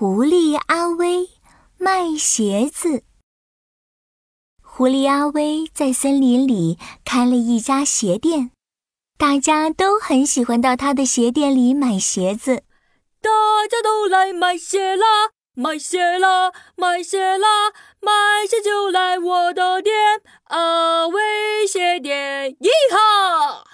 [0.00, 1.28] 狐狸阿威
[1.76, 3.02] 卖鞋子。
[4.62, 8.52] 狐狸阿威在森林里开了一家鞋店，
[9.16, 12.62] 大家都很喜欢到他的鞋店里买鞋子。
[13.20, 13.28] 大
[13.68, 18.12] 家都来买鞋啦，买鞋啦，买鞋啦，买
[18.48, 19.92] 鞋就来我的店，
[20.44, 23.64] 阿威鞋店，一哈！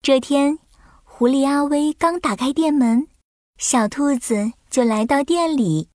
[0.00, 0.58] 这天，
[1.04, 3.06] 狐狸阿威刚打开店门，
[3.58, 5.90] 小兔子就来到店里。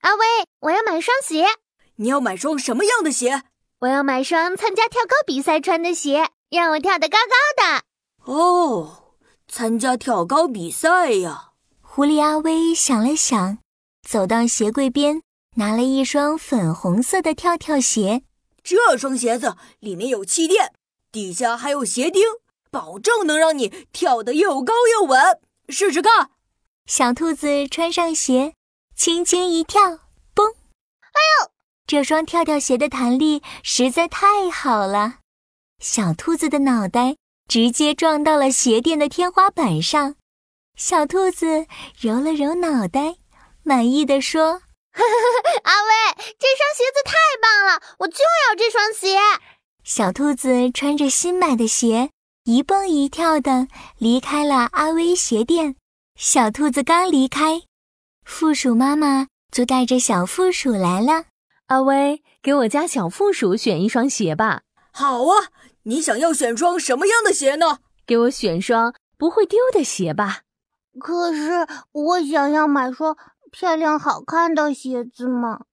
[0.00, 0.26] 阿威，
[0.62, 1.46] 我要买双鞋。
[1.94, 3.44] 你要买双什么样的鞋？
[3.78, 8.32] 我要买双参加跳高比赛穿的鞋，让我跳得高高的。
[8.32, 9.14] 哦，
[9.46, 11.52] 参加跳高比赛呀！
[11.80, 13.58] 狐狸阿威想了想，
[14.02, 15.22] 走到鞋柜边，
[15.54, 18.24] 拿了一双粉红色的跳跳鞋。
[18.64, 20.72] 这双鞋子里面有气垫，
[21.12, 22.24] 底下还有鞋钉，
[22.72, 25.40] 保证能让你跳得又高又稳。
[25.68, 26.32] 试试看。
[26.86, 28.54] 小兔子穿上鞋，
[28.94, 29.82] 轻轻一跳，
[30.32, 30.54] 嘣！
[31.00, 31.50] 哎呦！
[31.84, 35.18] 这双跳跳鞋的弹力实在太好了，
[35.80, 37.16] 小兔子的脑袋
[37.48, 40.14] 直接撞到了鞋店的天花板上。
[40.76, 41.66] 小兔子
[41.98, 43.16] 揉了揉脑袋，
[43.64, 44.44] 满意的说
[45.64, 45.90] ：“阿威，
[46.38, 49.18] 这双鞋子太棒了，我就要这双鞋。”
[49.82, 52.10] 小兔子穿着新买的鞋，
[52.44, 53.66] 一蹦一跳的
[53.98, 55.74] 离开了阿威鞋店。
[56.18, 57.60] 小兔子刚离开，
[58.24, 61.26] 负鼠妈妈就带着小负鼠来了。
[61.66, 64.62] 阿威，给我家小负鼠选一双鞋吧。
[64.92, 65.48] 好啊，
[65.82, 67.80] 你想要选双什么样的鞋呢？
[68.06, 70.40] 给我选双不会丢的鞋吧。
[70.98, 73.14] 可是我想要买双
[73.52, 75.64] 漂亮好看的鞋子嘛！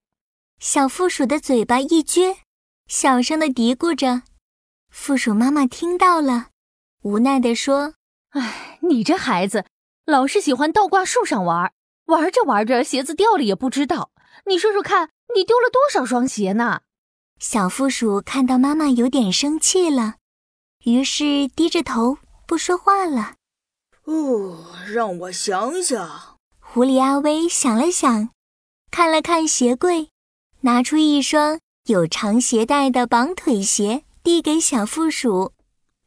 [0.59, 2.35] 小负鼠的嘴巴一撅，
[2.87, 4.23] 小声的嘀咕着。
[4.89, 6.47] 负鼠妈妈听到了，
[7.03, 7.93] 无奈的说
[8.31, 9.65] ：“哎，你这孩子，
[10.05, 11.71] 老是喜欢倒挂树上玩，
[12.05, 14.11] 玩着玩着鞋子掉了也不知道。
[14.45, 16.81] 你说说看，你丢了多少双鞋呢？”
[17.39, 20.15] 小负鼠看到妈妈有点生气了，
[20.85, 23.35] 于是低着头不说话了。
[24.05, 26.37] 哦，让我想想。
[26.59, 28.29] 狐狸阿威想了想，
[28.91, 30.09] 看了看鞋柜，
[30.61, 35.53] 拿出一双有长鞋带的绑腿鞋，递给小负鼠。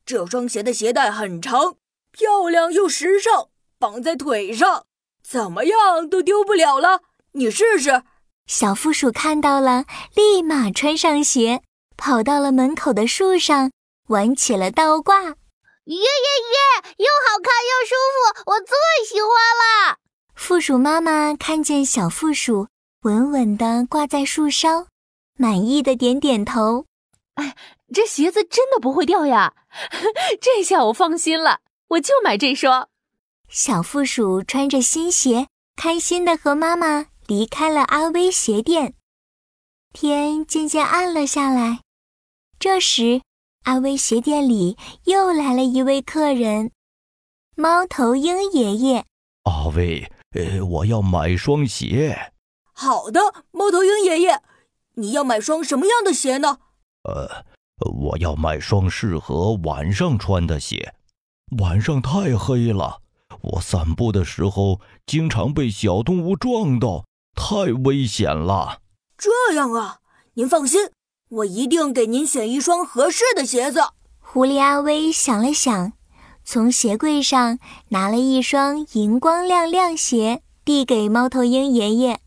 [0.04, 1.76] 这双鞋的鞋带很长，
[2.10, 3.48] 漂亮又时尚，
[3.78, 4.86] 绑在腿上，
[5.22, 7.02] 怎么样都丢不了了。
[7.32, 8.02] 你试试。
[8.46, 11.62] 小负鼠看到了，立马穿上鞋，
[11.96, 13.70] 跑到了门口的树上，
[14.08, 15.20] 玩起了倒挂。
[15.24, 16.94] 耶耶耶！
[16.98, 18.76] 又好看又舒服，我最
[19.06, 19.98] 喜欢了。
[20.34, 22.68] 负鼠妈妈看见小负鼠
[23.02, 24.86] 稳稳地挂在树梢，
[25.38, 26.86] 满意的点点头。
[27.34, 27.56] 哎，
[27.92, 29.54] 这鞋子真的不会掉呀！
[30.40, 32.88] 这下我放心了，我就买这双。
[33.48, 38.94] 小负鼠穿着新鞋，开心的和妈妈离开了阿威鞋店。
[39.92, 41.80] 天渐渐暗了下来，
[42.58, 43.22] 这时。
[43.64, 46.70] 阿威鞋店里又来了一位客人，
[47.56, 49.04] 猫头鹰爷爷。
[49.42, 52.32] 阿威，呃，我要买双鞋。
[52.72, 53.20] 好的，
[53.50, 54.40] 猫头鹰爷爷，
[54.94, 56.58] 你要买双什么样的鞋呢？
[57.02, 57.44] 呃，
[57.92, 60.94] 我要买双适合晚上穿的鞋。
[61.58, 63.02] 晚上太黑了，
[63.52, 68.80] 我散步的时候经常被小动物撞到，太危险了。
[69.16, 69.98] 这样啊，
[70.34, 70.90] 您放心。
[71.28, 73.80] 我一定给您选一双合适的鞋子。
[74.20, 75.92] 狐狸阿威想了想，
[76.44, 77.58] 从鞋柜上
[77.88, 82.20] 拿了一双荧光亮亮鞋，递给猫头鹰爷爷。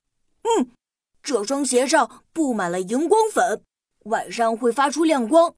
[0.43, 0.71] 嗯，
[1.21, 3.61] 这双鞋上布满了荧光粉，
[4.05, 5.53] 晚上会发出亮光，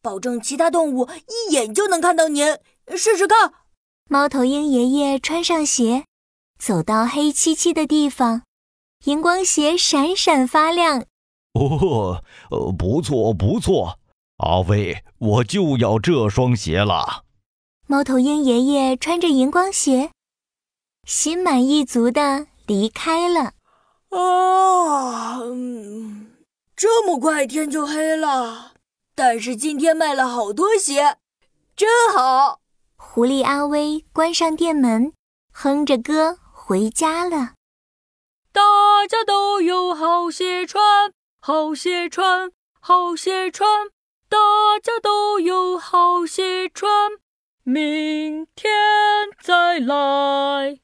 [0.00, 2.56] 保证其他动物一眼就能看到您。
[2.96, 3.52] 试试看。
[4.12, 6.04] 猫头鹰爷爷穿上鞋，
[6.58, 8.42] 走到黑漆漆的地方，
[9.04, 11.04] 荧光鞋闪闪发亮。
[11.52, 14.00] 哦，呃，不错不错，
[14.38, 17.24] 阿威，我就要这双鞋了。
[17.86, 20.10] 猫头鹰爷爷穿着荧光鞋，
[21.06, 23.52] 心满意足的离开了。
[24.08, 26.32] 啊，嗯
[26.74, 28.72] 这么快天就黑了，
[29.14, 31.18] 但是今天卖了好多鞋，
[31.76, 32.58] 真好。
[33.02, 35.12] 狐狸阿威关上店门，
[35.52, 37.54] 哼着歌回家了。
[38.52, 38.62] 大
[39.08, 41.10] 家都有好鞋穿。
[41.40, 43.88] 好鞋穿，好鞋穿，
[44.28, 44.36] 大
[44.82, 46.90] 家都有好鞋穿，
[47.62, 48.70] 明天
[49.42, 50.78] 再来。